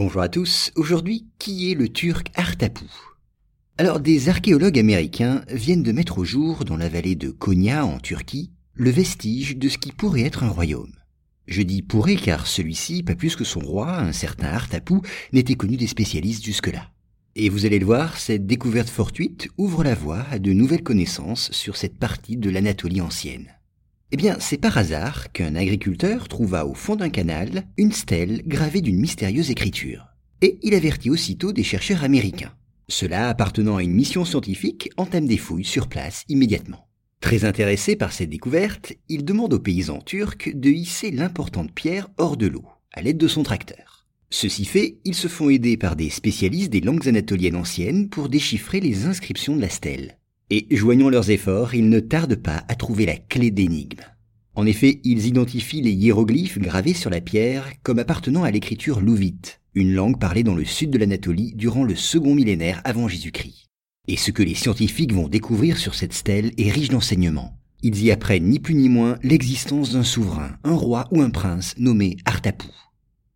[0.00, 2.84] Bonjour à tous, aujourd'hui qui est le turc Artapu
[3.78, 7.98] Alors des archéologues américains viennent de mettre au jour dans la vallée de Konya en
[7.98, 10.92] Turquie le vestige de ce qui pourrait être un royaume.
[11.48, 15.00] Je dis pourrait car celui-ci, pas plus que son roi, un certain Artapu,
[15.32, 16.92] n'était connu des spécialistes jusque-là.
[17.34, 21.50] Et vous allez le voir, cette découverte fortuite ouvre la voie à de nouvelles connaissances
[21.50, 23.48] sur cette partie de l'Anatolie ancienne.
[24.10, 28.80] Eh bien, c'est par hasard qu'un agriculteur trouva au fond d'un canal une stèle gravée
[28.80, 30.06] d'une mystérieuse écriture.
[30.40, 32.54] Et il avertit aussitôt des chercheurs américains.
[32.88, 36.88] Ceux-là, appartenant à une mission scientifique, entament des fouilles sur place immédiatement.
[37.20, 42.38] Très intéressé par cette découverte, il demande aux paysans turcs de hisser l'importante pierre hors
[42.38, 44.06] de l'eau, à l'aide de son tracteur.
[44.30, 48.80] Ceci fait, ils se font aider par des spécialistes des langues anatoliennes anciennes pour déchiffrer
[48.80, 50.18] les inscriptions de la stèle.
[50.50, 54.00] Et joignant leurs efforts, ils ne tardent pas à trouver la clé d'énigme.
[54.54, 59.60] En effet, ils identifient les hiéroglyphes gravés sur la pierre comme appartenant à l'écriture louvite,
[59.74, 63.66] une langue parlée dans le sud de l'Anatolie durant le second millénaire avant Jésus-Christ.
[64.08, 67.58] Et ce que les scientifiques vont découvrir sur cette stèle est riche d'enseignements.
[67.82, 71.74] Ils y apprennent ni plus ni moins l'existence d'un souverain, un roi ou un prince
[71.78, 72.68] nommé Artapu.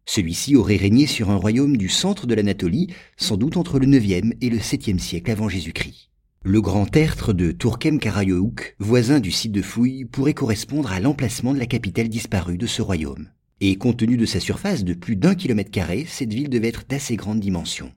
[0.06, 4.32] Celui-ci aurait régné sur un royaume du centre de l'Anatolie, sans doute entre le 9e
[4.40, 6.11] et le 7e siècle avant Jésus-Christ.
[6.44, 11.54] Le grand tertre de Turkem Karayouk, voisin du site de fouilles, pourrait correspondre à l'emplacement
[11.54, 13.28] de la capitale disparue de ce royaume.
[13.60, 16.82] Et compte tenu de sa surface de plus d'un kilomètre carré, cette ville devait être
[16.88, 17.92] d'assez grande dimension.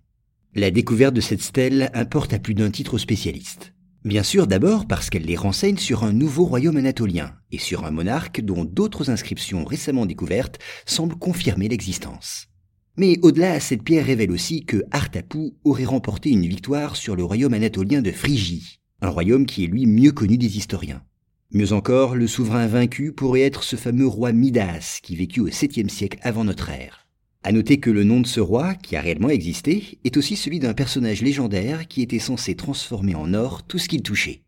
[0.54, 3.74] La découverte de cette stèle importe à plus d'un titre spécialiste.
[4.04, 7.92] Bien sûr d'abord parce qu'elle les renseigne sur un nouveau royaume anatolien et sur un
[7.92, 12.48] monarque dont d'autres inscriptions récemment découvertes semblent confirmer l'existence.
[12.98, 17.54] Mais au-delà, cette pierre révèle aussi que Artapu aurait remporté une victoire sur le royaume
[17.54, 21.04] anatolien de Phrygie, un royaume qui est lui mieux connu des historiens.
[21.52, 25.90] Mieux encore, le souverain vaincu pourrait être ce fameux roi Midas qui vécut au 7e
[25.90, 27.06] siècle avant notre ère.
[27.44, 30.60] À noter que le nom de ce roi, qui a réellement existé, est aussi celui
[30.60, 34.42] d'un personnage légendaire qui était censé transformer en or tout ce qu'il touchait.